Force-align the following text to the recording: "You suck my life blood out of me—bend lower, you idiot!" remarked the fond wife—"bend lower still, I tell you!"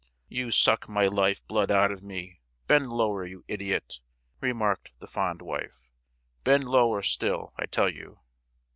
"You 0.29 0.49
suck 0.49 0.89
my 0.89 1.05
life 1.05 1.45
blood 1.45 1.69
out 1.69 1.91
of 1.91 2.01
me—bend 2.01 2.87
lower, 2.91 3.23
you 3.23 3.43
idiot!" 3.47 3.99
remarked 4.39 4.93
the 4.97 5.05
fond 5.05 5.43
wife—"bend 5.43 6.63
lower 6.63 7.03
still, 7.03 7.53
I 7.59 7.67
tell 7.67 7.87
you!" 7.87 8.19